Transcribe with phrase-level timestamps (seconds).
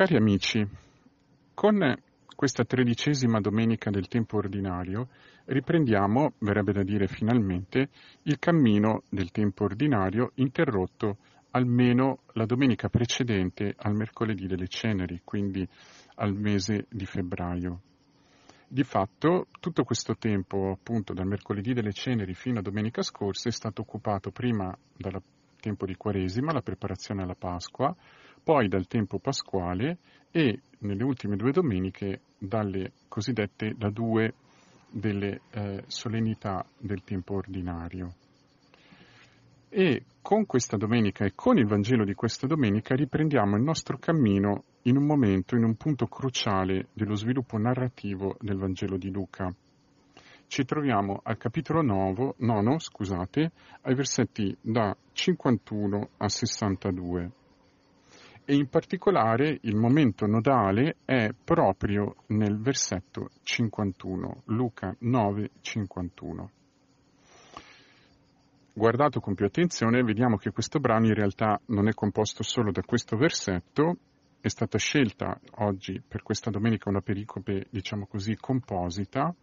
[0.00, 0.66] Cari amici,
[1.52, 1.94] con
[2.34, 5.08] questa tredicesima domenica del tempo ordinario
[5.44, 7.90] riprendiamo, verrebbe da dire finalmente,
[8.22, 11.18] il cammino del tempo ordinario interrotto
[11.50, 15.68] almeno la domenica precedente al mercoledì delle ceneri, quindi
[16.14, 17.80] al mese di febbraio.
[18.66, 23.52] Di fatto tutto questo tempo, appunto dal mercoledì delle ceneri fino a domenica scorsa, è
[23.52, 25.20] stato occupato prima dal
[25.60, 27.94] tempo di Quaresima, la preparazione alla Pasqua,
[28.42, 29.98] poi dal tempo pasquale
[30.30, 34.34] e nelle ultime due domeniche dalle cosiddette da due
[34.90, 38.14] delle eh, solennità del tempo ordinario.
[39.68, 44.64] E con questa domenica e con il Vangelo di questa domenica riprendiamo il nostro cammino
[44.82, 49.52] in un momento, in un punto cruciale dello sviluppo narrativo del Vangelo di Luca.
[50.48, 53.52] Ci troviamo al capitolo 9, 9 scusate,
[53.82, 57.30] ai versetti da 51 a 62
[58.44, 66.50] e in particolare il momento nodale è proprio nel versetto 51, Luca 9, 51.
[68.72, 72.82] Guardato con più attenzione, vediamo che questo brano in realtà non è composto solo da
[72.82, 73.96] questo versetto,
[74.40, 79.34] è stata scelta oggi per questa domenica una pericope, diciamo così, composita.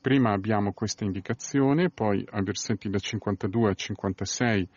[0.00, 4.68] Prima abbiamo questa indicazione, poi ai versetti da 52 a 56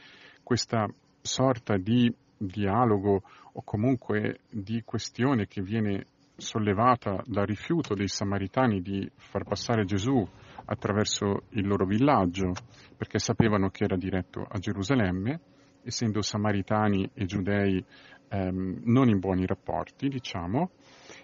[0.42, 2.12] questa sorta di
[2.45, 3.22] dialogo
[3.53, 10.28] o comunque di questione che viene sollevata dal rifiuto dei samaritani di far passare Gesù
[10.66, 12.53] attraverso il loro villaggio,
[12.98, 15.39] perché sapevano che era diretto a Gerusalemme,
[15.83, 17.83] essendo samaritani e giudei
[18.30, 20.72] ehm, non in buoni rapporti, diciamo,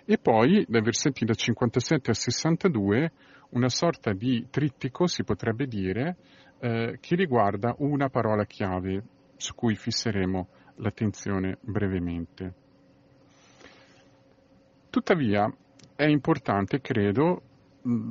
[0.06, 3.12] e poi dai versetti da 57 a 62
[3.50, 6.18] una sorta di trittico, si potrebbe dire,
[6.60, 9.04] eh, che riguarda una parola chiave
[9.38, 10.48] su cui fisseremo
[10.78, 12.54] l'attenzione brevemente.
[14.90, 15.52] Tuttavia
[15.96, 17.42] è importante, credo,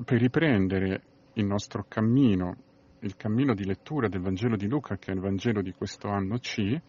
[0.05, 1.03] per riprendere
[1.35, 2.57] il nostro cammino,
[3.01, 6.39] il cammino di lettura del Vangelo di Luca, che è il Vangelo di questo anno
[6.39, 6.81] C,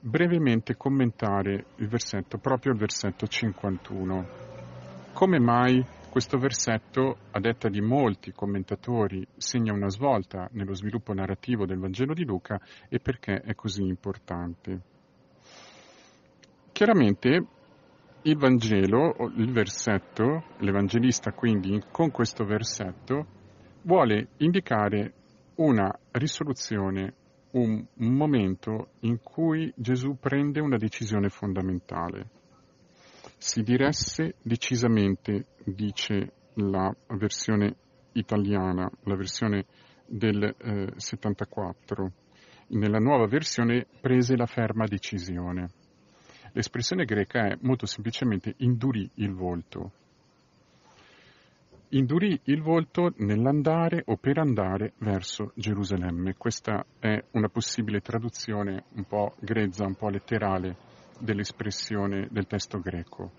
[0.00, 4.26] brevemente commentare il versetto, proprio il versetto 51.
[5.12, 11.66] Come mai questo versetto, a detta di molti commentatori, segna una svolta nello sviluppo narrativo
[11.66, 14.92] del Vangelo di Luca e perché è così importante?
[16.74, 17.46] Chiaramente
[18.22, 23.26] il Vangelo, il versetto, l'Evangelista quindi con questo versetto
[23.82, 25.12] vuole indicare
[25.58, 27.14] una risoluzione,
[27.52, 32.28] un, momento in cui Gesù prende una decisione fondamentale.
[33.38, 37.76] Si diresse decisamente, dice la versione
[38.14, 39.66] italiana, la versione
[40.06, 42.12] del eh, 74.
[42.70, 45.82] Nella nuova versione prese la ferma decisione.
[46.56, 49.90] L'espressione greca è molto semplicemente indurì il volto.
[51.88, 56.34] Indurì il volto nell'andare o per andare verso Gerusalemme.
[56.34, 60.76] Questa è una possibile traduzione un po' grezza, un po' letterale
[61.18, 63.32] dell'espressione del testo greco.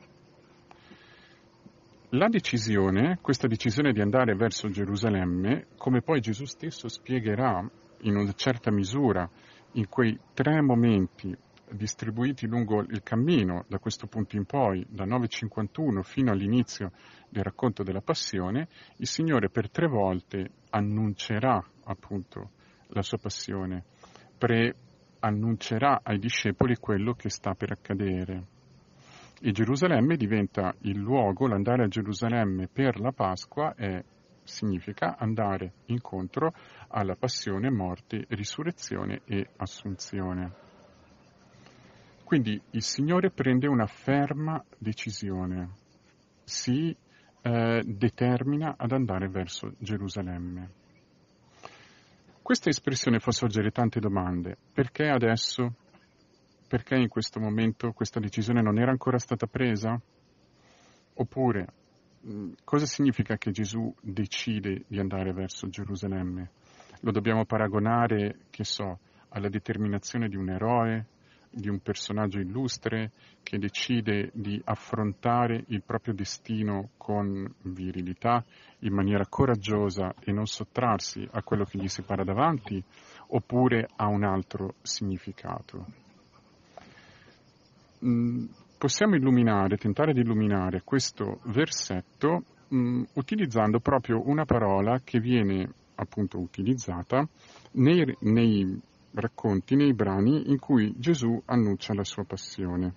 [2.10, 7.66] La decisione, questa decisione di andare verso Gerusalemme, come poi Gesù stesso spiegherà
[8.02, 9.30] in una certa misura
[9.74, 11.36] in quei tre momenti
[11.72, 16.92] distribuiti lungo il cammino da questo punto in poi, da 9.51 fino all'inizio
[17.30, 18.68] del racconto della passione,
[18.98, 22.52] il Signore per tre volte annuncerà appunto
[22.88, 23.84] la sua passione,
[24.38, 28.48] preannuncerà ai discepoli quello che sta per accadere.
[29.42, 34.04] E Gerusalemme diventa il luogo, l'andare a Gerusalemme per la Pasqua è,
[34.44, 36.54] significa andare incontro
[36.90, 40.65] alla passione, morte, risurrezione e assunzione.
[42.26, 45.70] Quindi il Signore prende una ferma decisione,
[46.44, 46.94] si
[47.44, 50.72] eh, determina ad andare verso Gerusalemme.
[52.42, 54.58] Questa espressione fa sorgere tante domande.
[54.74, 55.76] Perché adesso?
[56.68, 59.96] Perché in questo momento questa decisione non era ancora stata presa?
[61.14, 61.68] Oppure,
[62.28, 66.50] mm, cosa significa che Gesù decide di andare verso Gerusalemme?
[67.02, 68.98] Lo dobbiamo paragonare, che so,
[69.30, 71.14] alla determinazione di un eroe,
[71.56, 73.12] di un personaggio illustre
[73.42, 78.44] che decide di affrontare il proprio destino con virilità,
[78.80, 82.84] in maniera coraggiosa e non sottrarsi a quello che gli si para davanti,
[83.28, 85.86] oppure ha un altro significato.
[88.04, 88.46] Mm,
[88.78, 92.44] possiamo illuminare, tentare di illuminare questo versetto
[92.74, 97.26] mm, utilizzando proprio una parola che viene appunto utilizzata
[97.72, 98.82] nei, nei
[99.16, 102.94] racconti nei brani in cui Gesù annuncia la sua passione.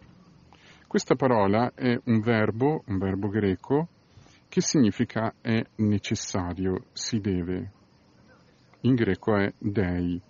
[0.87, 3.89] Questa parola è un verbo, un verbo greco,
[4.49, 7.73] che significa è necessario, si deve.
[8.83, 10.21] In greco è dei.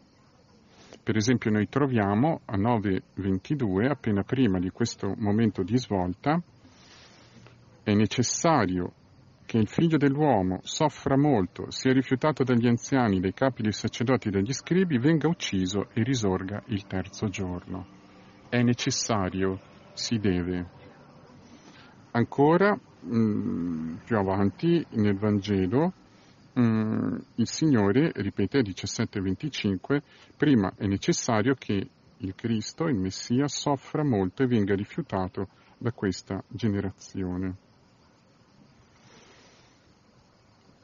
[1.03, 6.43] Per esempio noi troviamo a 9.22, appena prima di questo momento di svolta,
[7.83, 8.93] è necessario
[9.49, 14.31] che il figlio dell'uomo soffra molto, sia rifiutato dagli anziani, dai capi dei sacerdoti e
[14.31, 17.87] dagli scribi, venga ucciso e risorga il terzo giorno.
[18.51, 19.59] È necessario,
[19.95, 20.67] si deve.
[22.11, 25.95] Ancora, mh, mm, più avanti nel Vangelo,
[26.59, 30.03] Mm, il Signore ripete a 17:25,
[30.37, 35.47] prima è necessario che il Cristo, il Messia, soffra molto e venga rifiutato
[35.79, 37.68] da questa generazione.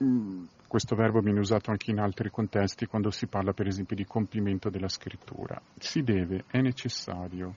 [0.02, 4.04] Mm, questo verbo viene usato anche in altri contesti quando si parla per esempio di
[4.04, 5.60] compimento della scrittura.
[5.78, 7.54] Si deve, è necessario.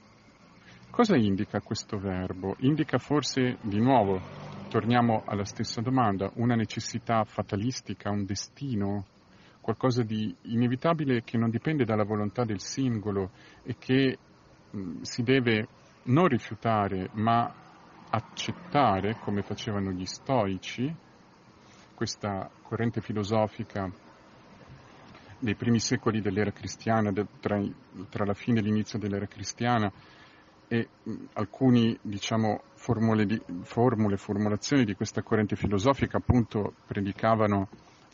[0.92, 2.56] Cosa indica questo verbo?
[2.60, 4.22] Indica forse di nuovo
[4.70, 9.06] torniamo alla stessa domanda, una necessità fatalistica, un destino,
[9.62, 13.32] qualcosa di inevitabile che non dipende dalla volontà del singolo
[13.64, 14.18] e che
[14.72, 15.68] mh, mm, si deve
[16.04, 17.54] non rifiutare ma
[18.10, 20.94] accettare, come facevano gli stoici,
[21.98, 23.92] questa corrente filosofica
[25.40, 27.60] dei primi secoli dell'era cristiana, tra,
[28.10, 29.92] tra la fine e l'inizio dell'era cristiana,
[30.68, 30.90] e
[31.34, 37.68] alcune diciamo, formule, di, formule, formulazioni di questa corrente filosofica appunto predicavano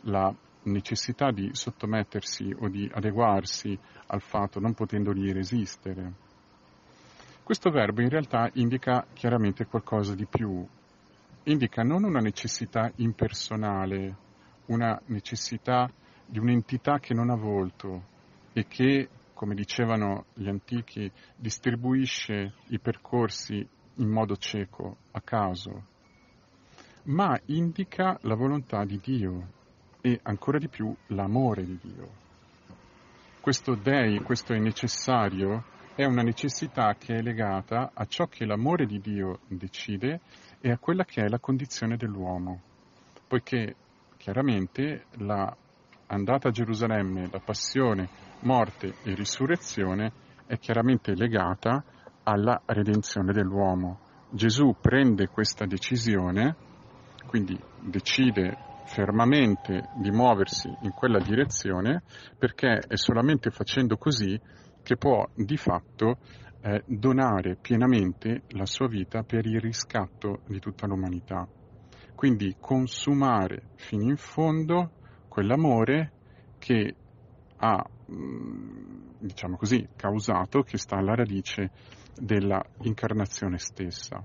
[0.04, 0.34] la
[0.64, 3.78] necessità di sottomettersi o di adeguarsi
[4.08, 6.14] al fatto non potendogli resistere.
[7.44, 10.66] Questo verbo in realtà indica chiaramente qualcosa di più,
[11.44, 14.16] indica non una necessità impersonale,
[14.68, 15.90] una necessità
[16.26, 18.12] di un'entità che non ha volto
[18.54, 19.10] e che
[19.44, 25.84] come dicevano gli antichi, distribuisce i percorsi in modo cieco, a caso,
[27.04, 29.48] ma indica la volontà di Dio
[30.00, 32.22] e ancora di più l'amore di Dio.
[33.42, 38.86] Questo Dei, questo è necessario, è una necessità che è legata a ciò che l'amore
[38.86, 40.22] di Dio decide
[40.66, 42.62] e a quella che è la condizione dell'uomo,
[43.28, 43.76] poiché
[44.16, 45.54] chiaramente la
[46.08, 48.08] andata a Gerusalemme, la passione,
[48.44, 50.14] morte e risurrezione
[50.46, 51.84] è chiaramente legata
[52.24, 54.00] alla redenzione dell'uomo.
[54.30, 56.56] Gesù prende questa decisione,
[57.28, 62.04] quindi decide fermamente di muoversi in quella direzione
[62.40, 64.40] perché è solamente facendo così
[64.82, 66.20] che può di fatto
[66.66, 71.46] eh, donare pienamente la sua vita per il riscatto di tutta l'umanità.
[72.16, 74.92] Quindi consumare fino in fondo
[75.28, 76.12] quell'amore
[76.60, 76.96] che
[77.58, 81.72] ha, mm, diciamo così, causato, che sta alla radice
[82.16, 84.24] della incarnazione stessa.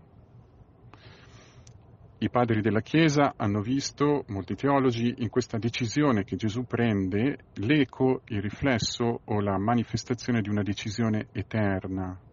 [2.21, 8.23] I padri della Chiesa hanno visto, molti teologi, in questa decisione che Gesù prende l'eco,
[8.27, 12.27] il riflesso o la manifestazione di una decisione eterna.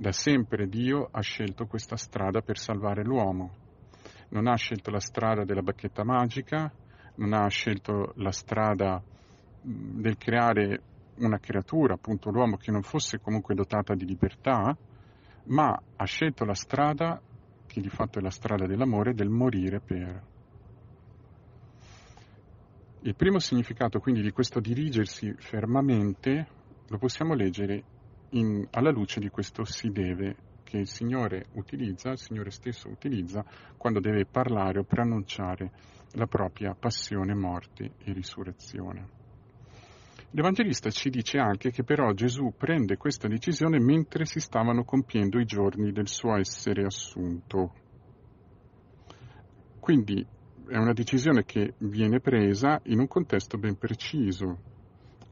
[0.00, 3.50] Da sempre Dio ha scelto questa strada per salvare l'uomo.
[4.28, 6.72] Non ha scelto la strada della bacchetta magica,
[7.16, 9.02] non ha scelto la strada
[9.60, 10.82] del creare
[11.16, 14.76] una creatura, appunto l'uomo, che non fosse comunque dotata di libertà,
[15.46, 17.20] ma ha scelto la strada,
[17.66, 20.22] che di fatto è la strada dell'amore, del morire per.
[23.00, 26.46] Il primo significato quindi di questo dirigersi fermamente
[26.86, 27.96] lo possiamo leggere
[28.30, 30.36] in, alla luce di questo si deve
[30.68, 33.44] che il Signore utilizza, il Signore stesso utilizza
[33.78, 35.70] quando deve parlare o preannunciare
[36.12, 39.16] la propria passione, morte e risurrezione.
[40.32, 45.46] L'Evangelista ci dice anche che però Gesù prende questa decisione mentre si stavano compiendo i
[45.46, 47.72] giorni del suo essere assunto.
[49.80, 50.26] Quindi
[50.68, 54.76] è una decisione che viene presa in un contesto ben preciso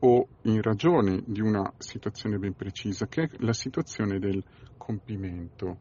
[0.00, 4.42] o in ragione di una situazione ben precisa, che è la situazione del
[4.76, 5.78] compimento.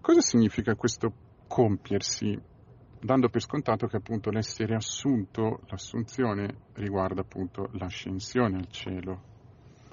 [0.00, 1.12] Cosa significa questo
[1.46, 2.52] compiersi?
[3.04, 9.22] dando per scontato che appunto l'essere assunto, l'assunzione riguarda appunto l'ascensione al cielo.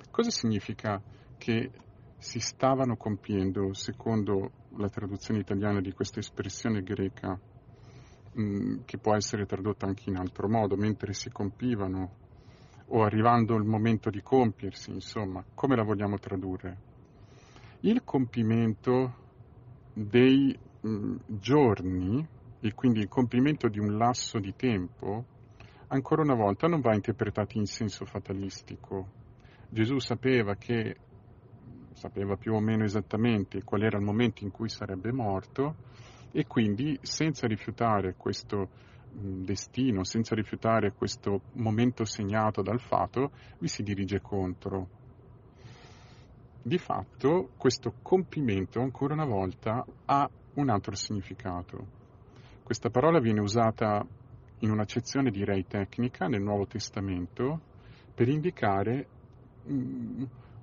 [0.10, 1.01] Cosa significa
[1.38, 1.71] che
[2.17, 7.38] si stavano compiendo, secondo la traduzione italiana di questa espressione greca,
[8.39, 12.20] mm, che può essere tradotta anche in altro modo, mentre si compivano
[12.93, 16.77] o arrivando il momento di compiersi, insomma, come la vogliamo tradurre?
[17.81, 19.15] Il compimento
[19.93, 22.27] dei mh, mm, giorni
[22.60, 25.25] e quindi il compimento di un lasso di tempo,
[25.88, 29.19] ancora una volta non va interpretato in senso fatalistico.
[29.69, 30.98] Gesù sapeva che
[31.93, 35.75] sapeva più o meno esattamente qual era il momento in cui sarebbe morto
[36.31, 38.69] e quindi senza rifiutare questo
[39.11, 44.99] destino, senza rifiutare questo momento segnato dal fato, vi si dirige contro.
[46.61, 51.99] Di fatto questo compimento ancora una volta ha un altro significato.
[52.63, 54.05] Questa parola viene usata
[54.59, 57.59] in un'accezione direi tecnica nel Nuovo Testamento
[58.13, 59.07] per indicare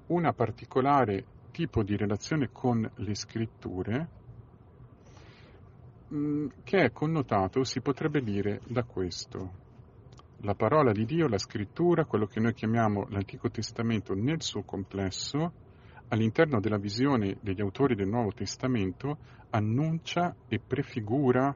[0.06, 4.17] una particolare tipo di relazione con le scritture Mm,
[6.64, 9.66] che è connotato, si potrebbe dire, da questo.
[10.42, 15.52] La parola di Dio, la scrittura, quello che noi chiamiamo l'Antico Testamento nel suo complesso,
[16.08, 19.18] all'interno della visione degli autori del Nuovo Testamento,
[19.50, 21.54] annuncia e prefigura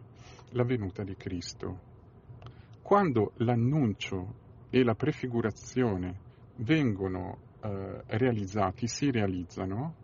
[0.50, 1.90] la venuta di Cristo.
[2.82, 4.35] Quando l'annuncio
[4.68, 6.18] e la prefigurazione
[6.56, 9.94] vengono eh, realizzati, si realizzano,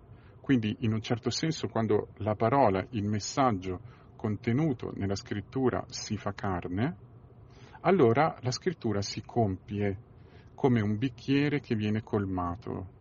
[0.41, 3.81] quindi in un certo senso quando la parola, il messaggio
[4.19, 6.97] contenuto nella scrittura si fa carne,
[7.83, 9.97] allora la scrittura si compie
[10.55, 12.97] come un bicchiere che viene colmato.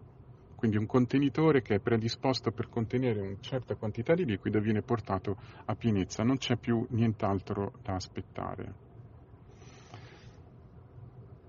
[0.55, 5.35] Quindi un contenitore che è predisposto per contenere una certa quantità di liquido viene portato
[5.65, 8.85] a pienezza, non c'è più nient'altro da aspettare.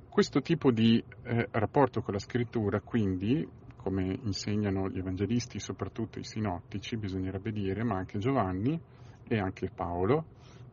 [0.09, 3.47] Questo tipo di eh, rapporto con la scrittura, quindi,
[3.77, 8.81] come insegnano gli evangelisti, soprattutto i sinottici, bisognerebbe dire, ma anche Giovanni,
[9.29, 10.25] e anche Paolo,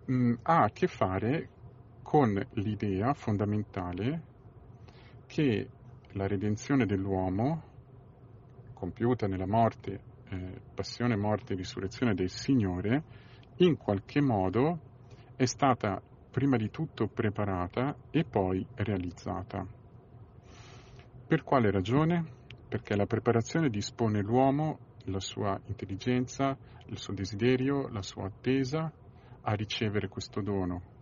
[0.06, 1.50] mh, mm, ha a che fare
[2.02, 4.22] con l'idea fondamentale
[5.28, 5.70] che
[6.12, 7.64] la redenzione dell'uomo,
[8.74, 13.04] compiuta nella morte, eh, passione, morte e risurrezione del Signore,
[13.58, 14.80] in qualche modo
[15.36, 19.66] è stata prima di tutto preparata e poi realizzata.
[21.28, 22.24] Per quale ragione?
[22.68, 26.58] Perché la preparazione dispone l'uomo la sua intelligenza,
[26.88, 28.92] il suo desiderio, la sua attesa
[29.42, 30.94] a ricevere questo dono.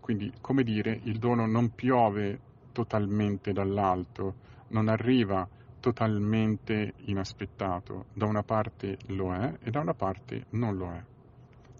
[0.00, 2.40] Quindi, come dire, il dono non piove
[2.72, 4.34] totalmente dall'alto,
[4.68, 5.48] non arriva
[5.80, 8.06] totalmente inaspettato.
[8.14, 11.02] Da una parte lo è e da una parte non lo è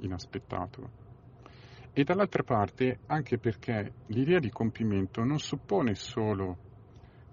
[0.01, 1.01] inaspettato.
[1.93, 6.71] E dall'altra parte anche perché l'idea di compimento non suppone solo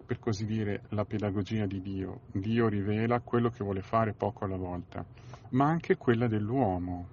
[0.09, 2.21] per così dire, la pedagogia di Dio.
[2.31, 5.05] Dio rivela quello che vuole fare poco alla volta,
[5.49, 7.07] ma anche quella dell'uomo.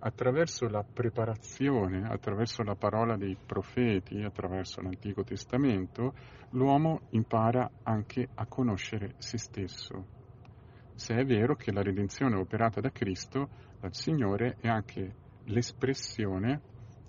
[0.00, 6.12] Attraverso la preparazione, attraverso la parola dei profeti, attraverso l'Antico Testamento,
[6.50, 10.04] l'uomo impara anche a conoscere se stesso.
[10.92, 13.48] Se è vero che la redenzione operata da Cristo,
[13.80, 16.60] dal Signore, è anche l'espressione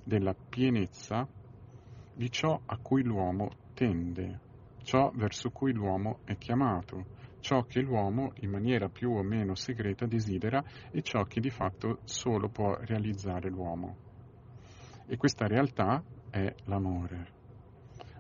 [0.06, 1.28] della pienezza
[2.16, 4.50] di ciò a cui l'uomo tende
[4.84, 7.06] ciò verso cui l'uomo è chiamato,
[7.40, 12.00] ciò che l'uomo in maniera più o meno segreta desidera e ciò che di fatto
[12.04, 13.96] solo può realizzare l'uomo.
[15.08, 17.40] E questa realtà è l'amore.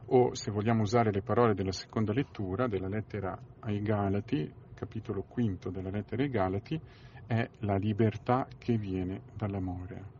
[0.07, 5.69] O se vogliamo usare le parole della seconda lettura, della lettera ai Galati, capitolo quinto
[5.69, 6.81] della lettera ai Galati,
[7.25, 10.19] è la libertà che viene dall'amore.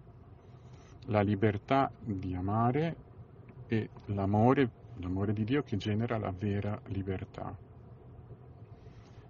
[1.08, 2.96] La libertà di amare
[3.68, 4.70] e l'amore
[5.02, 7.56] l'amore di Dio che genera la vera libertà.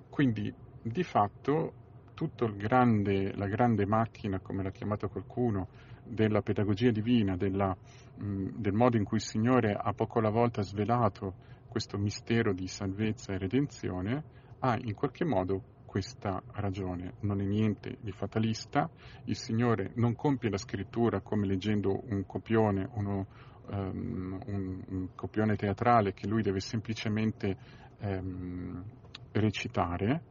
[0.10, 1.74] Quindi, di fatto,
[2.14, 5.68] tutta la grande macchina, come l'ha chiamata qualcuno,
[6.04, 7.76] della pedagogia divina, della,
[8.16, 11.34] mh, del modo in cui il Signore ha poco alla volta svelato
[11.68, 14.24] questo mistero di salvezza e redenzione,
[14.60, 17.16] ha in qualche modo questa ragione.
[17.20, 18.90] Non è niente di fatalista,
[19.26, 23.28] il Signore non compie la scrittura come leggendo un copione, uno,
[23.72, 27.58] um, un, un, copione teatrale che lui deve semplicemente
[28.00, 28.82] um,
[29.34, 30.22] recitare,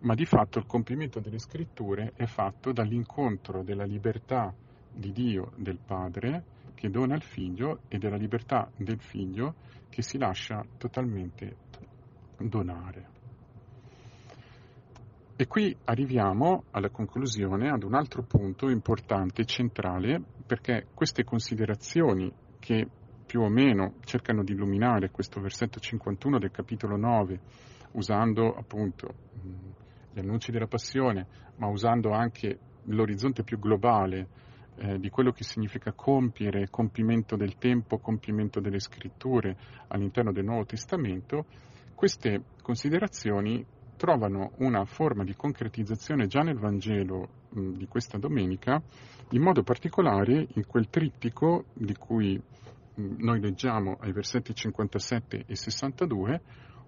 [0.00, 4.54] ma di fatto il compimento delle scritture è fatto dall'incontro della libertà
[4.90, 9.56] di Dio, del Padre, che dona al figlio, e della libertà del figlio
[9.90, 11.56] che si lascia totalmente
[12.38, 13.13] donare.
[15.36, 22.86] E qui arriviamo alla conclusione, ad un altro punto importante, centrale, perché queste considerazioni che
[23.26, 27.40] più o meno cercano di illuminare questo versetto 51 del capitolo 9,
[27.94, 29.08] usando appunto
[30.12, 31.26] gli annunci della passione,
[31.56, 34.28] ma usando anche l'orizzonte più globale
[34.76, 39.56] eh, di quello che significa compiere, compimento del tempo, compimento delle scritture
[39.88, 41.46] all'interno del Nuovo Testamento,
[41.96, 48.82] queste considerazioni trovano una forma di concretizzazione già nel Vangelo di questa domenica,
[49.30, 52.40] in modo particolare in quel trittico di cui
[52.96, 56.40] noi leggiamo ai versetti 57 e 62,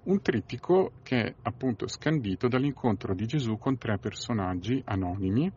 [0.05, 5.51] un trittico che è appunto scandito dall'incontro di Gesù con tre personaggi anonimi,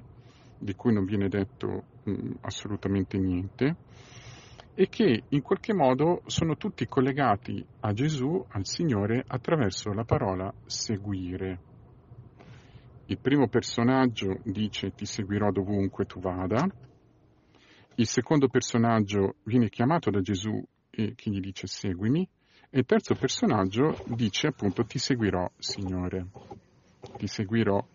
[0.58, 3.75] di cui non viene detto mh, assolutamente niente,
[4.79, 10.53] e che in qualche modo sono tutti collegati a Gesù, al Signore, attraverso la parola
[10.67, 11.59] seguire.
[13.07, 16.65] Il primo personaggio dice ti seguirò dovunque tu vada,
[17.95, 22.25] il secondo personaggio viene chiamato da Gesù e che gli dice seguimi,
[22.69, 26.27] e il terzo personaggio dice appunto ti seguirò Signore,
[27.17, 27.86] ti seguirò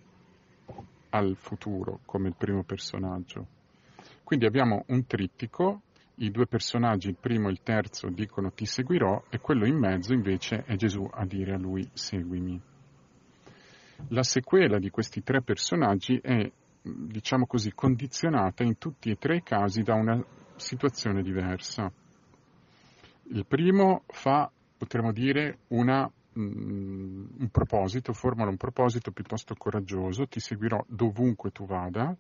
[1.09, 3.47] al futuro come il primo personaggio.
[4.23, 5.81] Quindi abbiamo un trittico,
[6.17, 10.13] i due personaggi, il primo e il terzo, dicono ti seguirò e quello in mezzo
[10.13, 12.61] invece è Gesù a dire a lui seguimi.
[14.09, 16.51] La sequela di questi tre personaggi è,
[16.83, 20.23] diciamo così, condizionata in tutti e tre i casi da una
[20.57, 21.91] situazione diversa.
[23.29, 30.41] Il primo fa, potremmo dire, una Mm, un proposito, formula un proposito piuttosto coraggioso, ti
[30.41, 32.17] seguirò dovunque tu vada,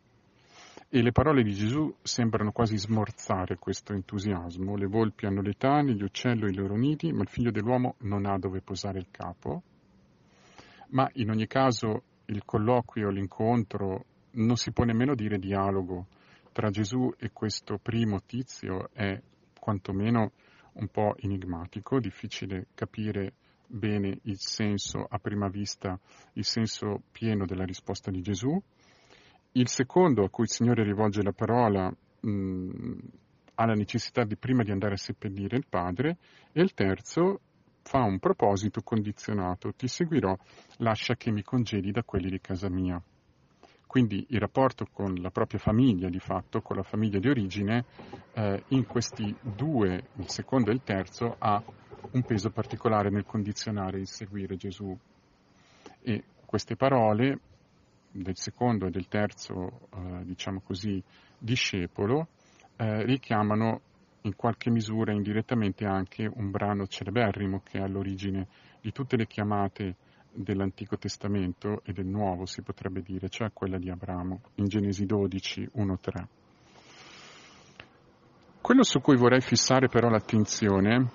[0.89, 4.77] e le parole di Gesù sembrano quasi smorzare questo entusiasmo.
[4.77, 8.27] Le volpi hanno le tane, gli uccelli i loro nidi, ma il figlio dell'uomo non
[8.27, 9.63] ha dove posare il capo.
[10.91, 16.07] Ma in ogni caso il colloquio, l'incontro, non si può nemmeno dire dialogo
[16.53, 19.21] tra Gesù e questo primo tizio è
[19.59, 20.33] quantomeno
[20.75, 23.35] un po' enigmatico, difficile capire
[23.67, 25.99] bene il senso a prima vista,
[26.35, 28.61] il senso pieno della risposta di Gesù.
[29.57, 32.93] Il secondo a cui il Signore rivolge la parola mh,
[33.55, 36.17] ha la necessità di prima di andare a seppellire il Padre
[36.51, 37.41] e il terzo
[37.83, 40.37] fa un proposito condizionato, ti seguirò,
[40.79, 43.01] lascia che mi congedi da quelli di casa mia.
[43.87, 47.85] Quindi il rapporto con la propria famiglia, di fatto, con la famiglia di origine,
[48.33, 51.63] eh, in questi due, il secondo e il terzo, ha
[52.11, 54.99] un peso particolare nel condizionare il seguire Gesù.
[56.03, 57.39] E queste parole
[58.23, 61.03] del secondo e del terzo, eh, diciamo così,
[61.37, 62.29] discepolo,
[62.77, 63.81] eh, richiamano
[64.23, 68.47] in qualche misura indirettamente anche un brano celeberrimo che è all'origine
[68.81, 69.97] di tutte le chiamate
[70.33, 75.71] dell'Antico Testamento e del Nuovo, si potrebbe dire, cioè quella di Abramo, in Genesi 12,
[75.77, 76.27] 1-3.
[78.61, 81.11] Quello su cui vorrei fissare però l'attenzione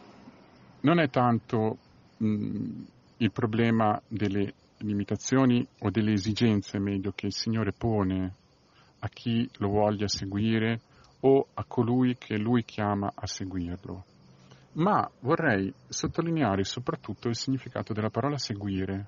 [0.82, 1.78] non è tanto
[2.18, 2.84] mh,
[3.18, 8.36] il problema delle limitazioni o delle esigenze, meglio, che il Signore pone
[9.00, 10.82] a chi lo voglia seguire
[11.22, 14.04] o a colui che lui chiama a seguirlo,
[14.74, 19.08] ma vorrei sottolineare soprattutto il significato della parola seguire.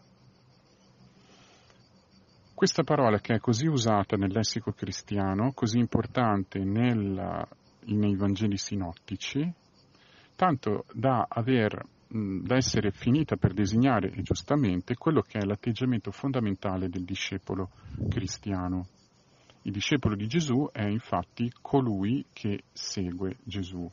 [2.54, 7.48] Questa parola che è così usata nel lessico cristiano, così importante nella,
[7.86, 9.52] nei Vangeli sinottici,
[10.36, 16.89] tanto da, aver, da essere finita per designare, e giustamente, quello che è l'atteggiamento fondamentale
[16.89, 17.69] del discepolo
[18.10, 18.88] cristiano.
[19.62, 23.89] Il discepolo di Gesù è infatti colui che segue Gesù.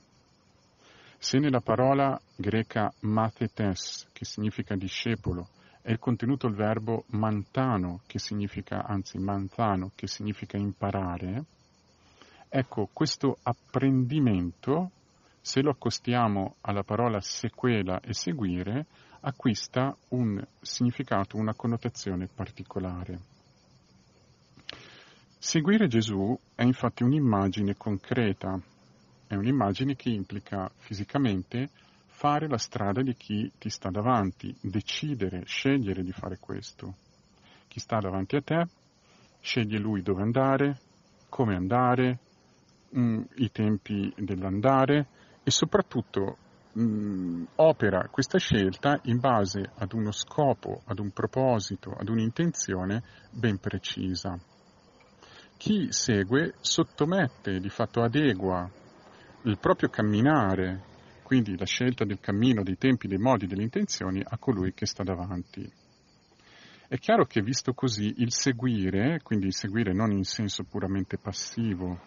[1.16, 5.48] Se nella parola greca mathetes, che significa discepolo,
[5.80, 11.44] è contenuto il verbo mantano, che significa, anzi manzano, che significa imparare,
[12.48, 14.90] ecco, questo apprendimento
[15.48, 18.84] se lo accostiamo alla parola sequela e seguire,
[19.20, 23.18] acquista un significato, una connotazione particolare.
[25.38, 28.60] Seguire Gesù è infatti un'immagine concreta,
[29.26, 31.70] è un'immagine che implica fisicamente
[32.08, 36.94] fare la strada di chi ti sta davanti, decidere, scegliere di fare questo.
[37.68, 38.66] Chi sta davanti a te
[39.40, 40.78] sceglie lui dove andare,
[41.30, 42.18] come andare,
[42.94, 45.16] mm, i tempi dell'andare,
[45.48, 46.36] e soprattutto
[46.74, 53.56] mh, opera questa scelta in base ad uno scopo, ad un proposito, ad un'intenzione ben
[53.56, 54.38] precisa.
[55.56, 58.70] Chi segue sottomette, di fatto adegua
[59.44, 60.82] il proprio camminare,
[61.22, 65.02] quindi la scelta del cammino, dei tempi, dei modi, delle intenzioni a colui che sta
[65.02, 65.66] davanti.
[66.88, 71.98] È chiaro che visto così il seguire, quindi il seguire non in senso puramente passivo,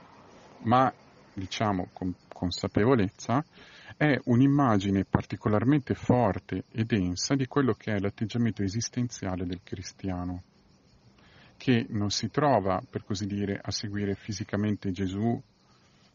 [0.59, 0.93] ma
[1.33, 3.43] diciamo con consapevolezza,
[3.97, 10.41] è un'immagine particolarmente forte e densa di quello che è l'atteggiamento esistenziale del cristiano,
[11.57, 15.39] che non si trova, per così dire, a seguire fisicamente Gesù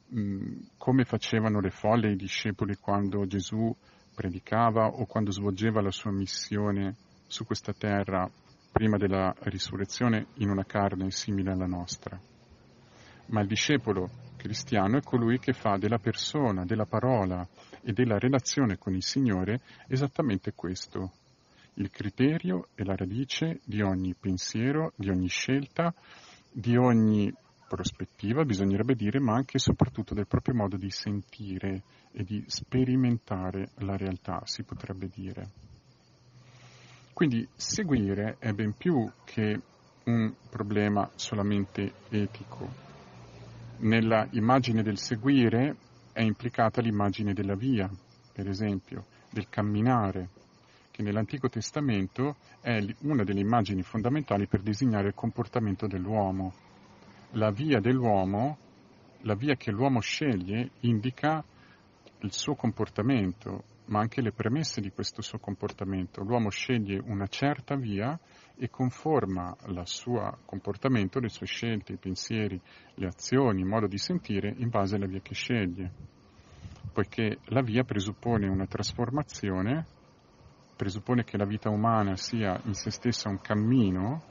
[0.09, 3.74] mh, come facevano le folle i discepoli quando Gesù
[4.14, 8.29] predicava o quando svolgeva la sua missione su questa terra
[8.72, 12.18] prima della risurrezione in una carne simile alla nostra.
[13.26, 14.11] Ma il discepolo
[14.46, 17.44] cristiano è colui che fa della persona, della parola
[17.82, 21.11] e della relazione con il Signore esattamente questo.
[21.78, 25.92] il criterio e la radice di ogni pensiero, di ogni scelta,
[26.50, 27.30] di ogni
[27.68, 31.82] prospettiva, bisognerebbe dire, ma anche e soprattutto del proprio modo di sentire
[32.12, 35.50] e di sperimentare la realtà, si potrebbe dire.
[37.12, 39.61] Quindi seguire è ben più che
[40.04, 42.86] un problema solamente etico.
[43.79, 45.77] Nella immagine del seguire
[46.12, 47.91] è implicata l'immagine della via,
[48.33, 50.31] per esempio, del camminare,
[50.91, 56.55] che nell'Antico Testamento è una delle immagini fondamentali per disegnare il comportamento dell'uomo.
[57.33, 58.57] La via dell'uomo,
[59.21, 61.45] la via che l'uomo sceglie, indica
[62.21, 66.22] il suo comportamento, ma anche le premesse di questo suo comportamento.
[66.22, 68.18] L'uomo sceglie una certa via
[68.57, 72.61] e conforma il suo comportamento, le sue scelte, i pensieri,
[72.94, 75.90] le azioni, il modo di sentire in base alla via che sceglie.
[76.92, 79.94] Poiché la via presuppone una trasformazione
[80.77, 84.22] presuppone che la vita umana sia in se stessa un cammino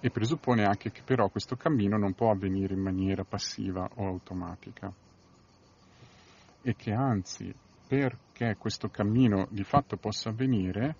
[0.00, 4.90] e presuppone anche che però questo cammino non può avvenire in maniera passiva o automatica
[6.62, 7.54] e che anzi
[7.90, 10.94] perché questo cammino di fatto possa avvenire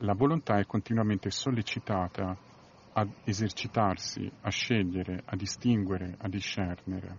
[0.00, 2.36] la volontà è continuamente sollecitata
[2.92, 7.16] a esercitarsi, a scegliere, a distinguere, a discernere.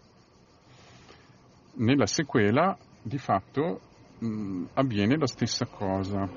[1.78, 3.82] Nella sequela di fatto
[4.20, 6.30] mh, avviene la stessa cosa,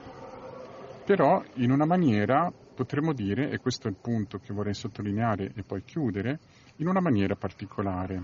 [1.05, 5.63] però in una maniera, potremmo dire, e questo è il punto che vorrei sottolineare e
[5.63, 6.39] poi chiudere,
[6.77, 8.23] in una maniera particolare.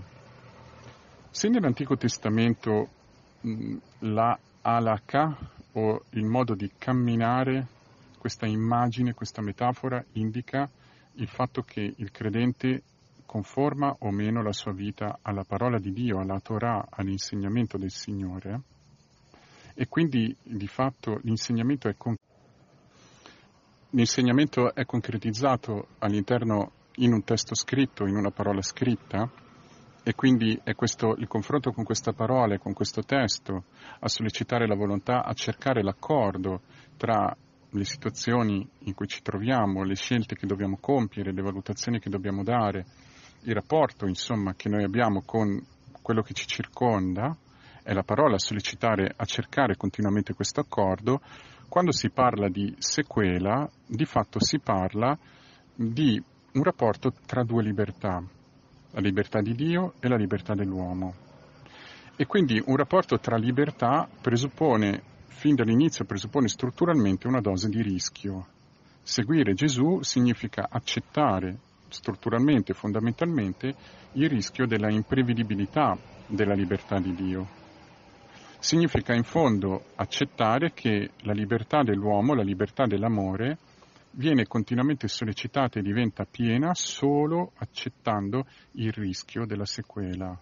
[1.29, 2.89] Se nell'Antico Testamento
[3.41, 4.35] mh, la
[4.67, 5.37] alaka
[5.73, 7.67] o il modo di camminare,
[8.17, 10.67] questa immagine, questa metafora indica
[11.13, 12.81] il fatto che il credente
[13.25, 18.61] conforma o meno la sua vita alla parola di Dio, alla Torah, all'insegnamento del Signore,
[19.75, 22.23] e quindi di fatto l'insegnamento è concreto
[23.95, 29.29] l'insegnamento è concretizzato all'interno in un testo scritto, in una parola scritta,
[30.07, 33.63] e quindi è questo, il confronto con questa parola e con questo testo
[33.99, 36.61] a sollecitare la volontà, a cercare l'accordo
[36.95, 37.35] tra
[37.71, 42.43] le situazioni in cui ci troviamo, le scelte che dobbiamo compiere, le valutazioni che dobbiamo
[42.43, 42.85] dare,
[43.45, 45.59] il rapporto insomma che noi abbiamo con
[46.03, 47.35] quello che ci circonda,
[47.81, 51.19] è la parola a sollecitare a cercare continuamente questo accordo,
[51.67, 55.17] quando si parla di sequela, di fatto si parla
[55.73, 56.21] di
[56.53, 58.23] un rapporto tra due libertà,
[58.95, 61.13] la libertà di Dio e la libertà dell'uomo.
[62.15, 68.47] E quindi un rapporto tra libertà presuppone, fin dall'inizio, presuppone strutturalmente una dose di rischio.
[69.03, 71.57] Seguire Gesù significa accettare
[71.89, 73.75] strutturalmente, fondamentalmente,
[74.13, 77.63] il rischio della imprevedibilità della libertà di Dio
[78.57, 83.59] significa in fondo accettare che la libertà dell'uomo, la libertà dell'amore,
[84.15, 90.37] viene continuamente sollecitata e diventa piena solo accettando il rischio della sequela.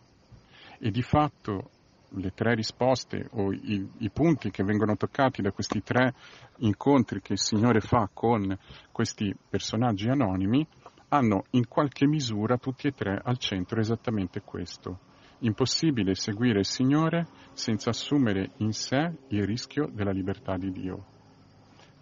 [0.80, 1.70] E di fatto
[2.16, 6.14] le tre risposte o i, i, punti che vengono toccati da questi tre
[6.58, 8.56] incontri che il Signore fa con
[8.92, 10.66] questi personaggi anonimi
[11.10, 15.12] hanno in qualche misura tutti e tre al centro esattamente questo
[15.44, 21.12] Impossibile seguire il Signore senza assumere in sé il rischio della libertà di Dio.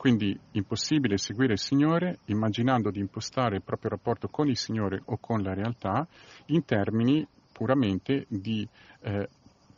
[0.02, 5.20] Quindi impossibile seguire il Signore immaginando di impostare il proprio rapporto con il Signore o
[5.20, 6.08] con la realtà
[6.48, 8.68] in termini puramente di
[9.02, 9.30] eh,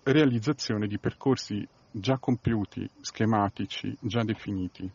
[0.04, 4.90] realizzazione di percorsi già compiuti, schematici, già definiti.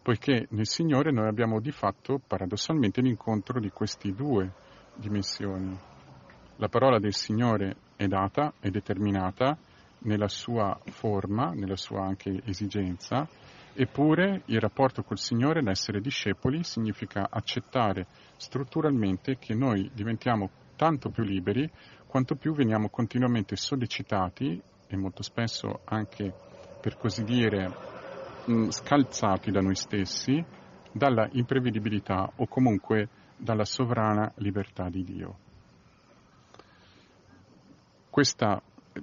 [0.00, 4.52] Poiché nel Signore noi abbiamo di fatto paradossalmente l'incontro di queste due
[4.94, 5.76] dimensioni.
[6.58, 9.58] La parola del Signore è data, è determinata
[10.04, 13.28] nella sua forma, nella sua anche esigenza,
[13.74, 18.06] eppure il rapporto col Signore, l'essere discepoli, significa accettare
[18.36, 21.70] strutturalmente che noi diventiamo tanto più liberi
[22.06, 26.32] quanto più veniamo continuamente sollecitati e molto spesso anche,
[26.80, 27.74] per così dire,
[28.68, 30.44] scalzati da noi stessi
[30.92, 35.38] dalla imprevedibilità o comunque dalla sovrana libertà di Dio.
[38.10, 38.60] Questa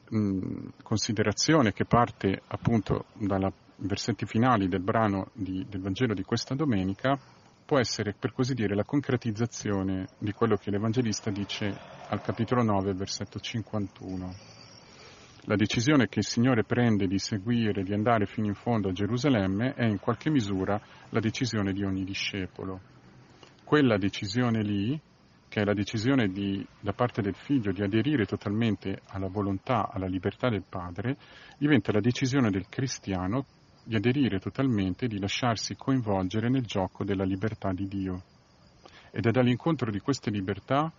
[0.10, 6.55] mh, considerazione che parte appunto dai versetti finali del brano di, del Vangelo di questa
[6.55, 7.17] domenica
[7.65, 11.67] può essere per così dire la concretizzazione di quello che l'Evangelista dice
[12.09, 14.33] al capitolo 9, versetto 51.
[15.43, 19.73] La decisione che il Signore prende di seguire, di andare fino in fondo a Gerusalemme
[19.75, 22.81] è in qualche misura la decisione di ogni discepolo.
[23.63, 24.99] Quella decisione lì
[25.47, 30.05] che è la decisione di, da parte del figlio di aderire totalmente alla volontà, alla
[30.05, 31.17] libertà del padre,
[31.57, 33.45] diventa la decisione del cristiano
[33.89, 38.21] di aderire totalmente, di lasciarsi coinvolgere nel gioco della libertà di Dio.
[39.10, 40.91] Ed è dall'incontro di queste libertà,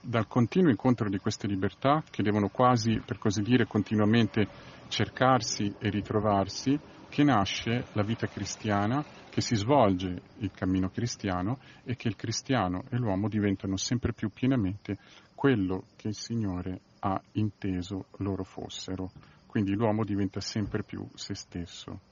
[0.00, 4.48] dal continuo incontro di queste libertà, che devono quasi, per così dire, continuamente
[4.88, 11.94] cercarsi e ritrovarsi, che nasce la vita cristiana, che si svolge il cammino cristiano e
[11.94, 14.96] che il cristiano e l'uomo diventano sempre più pienamente
[15.34, 19.10] quello che il Signore ha inteso loro fossero.
[19.44, 22.08] Quindi l'uomo diventa sempre più se stesso.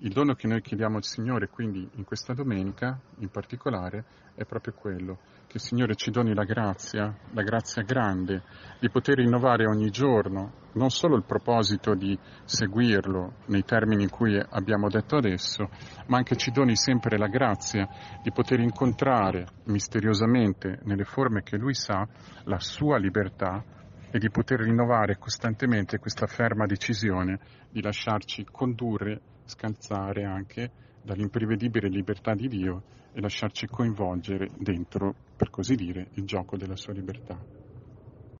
[0.00, 4.74] Il dono che noi chiediamo al Signore, quindi in questa domenica in particolare, è proprio
[4.74, 8.42] quello, che il Signore ci doni la grazia, la grazia grande,
[8.80, 14.38] di poter rinnovare ogni giorno non solo il proposito di seguirlo nei termini in cui
[14.38, 15.68] abbiamo detto adesso,
[16.06, 17.86] ma anche ci doni sempre la grazia
[18.22, 22.06] di poter incontrare misteriosamente, nelle forme che Lui sa,
[22.44, 23.62] la sua libertà
[24.10, 27.38] e di poter rinnovare costantemente questa ferma decisione
[27.70, 30.70] di lasciarci condurre scalzare anche
[31.02, 36.92] dall'imprevedibile libertà di Dio e lasciarci coinvolgere dentro, per così dire, il gioco della sua
[36.92, 37.38] libertà.